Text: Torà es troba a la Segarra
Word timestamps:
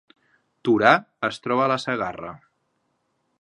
Torà 0.69 0.93
es 1.29 1.39
troba 1.45 1.63
a 1.67 1.71
la 1.73 1.79
Segarra 1.85 2.33